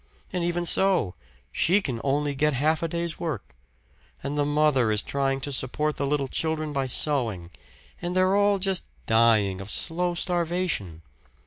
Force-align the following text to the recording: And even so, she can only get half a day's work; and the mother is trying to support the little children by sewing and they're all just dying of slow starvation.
And 0.33 0.43
even 0.43 0.65
so, 0.65 1.13
she 1.51 1.79
can 1.79 2.01
only 2.03 2.33
get 2.33 2.53
half 2.53 2.81
a 2.81 2.87
day's 2.87 3.19
work; 3.19 3.53
and 4.23 4.35
the 4.35 4.47
mother 4.47 4.91
is 4.91 5.03
trying 5.03 5.39
to 5.41 5.51
support 5.51 5.97
the 5.97 6.07
little 6.07 6.27
children 6.27 6.73
by 6.73 6.87
sewing 6.87 7.51
and 8.01 8.15
they're 8.15 8.35
all 8.35 8.57
just 8.57 8.85
dying 9.05 9.61
of 9.61 9.69
slow 9.69 10.15
starvation. 10.15 11.03